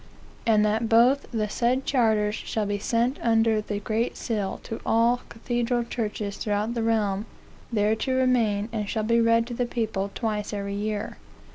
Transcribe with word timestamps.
"And 0.47 0.65
that 0.65 0.89
both 0.89 1.27
the 1.31 1.47
said 1.47 1.85
charters 1.85 2.33
shall 2.33 2.65
be 2.65 2.79
sent 2.79 3.19
under 3.21 3.61
the 3.61 3.77
great 3.79 4.17
seal 4.17 4.59
to 4.63 4.79
all 4.83 5.21
cathedral 5.29 5.83
churches 5.83 6.37
throughout 6.37 6.73
the 6.73 6.81
realm, 6.81 7.27
there 7.71 7.95
to 7.95 8.13
remain, 8.15 8.67
and 8.73 8.89
shall 8.89 9.03
be 9.03 9.21
read 9.21 9.45
to 9.45 9.53
the 9.53 9.67
people 9.67 10.09
twice 10.15 10.53
every 10.53 10.73
year. 10.73 11.17